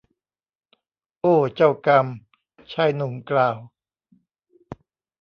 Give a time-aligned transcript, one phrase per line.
[1.21, 2.05] โอ้เจ้ากรรม
[2.71, 3.57] ชายหนุ่มกล่าว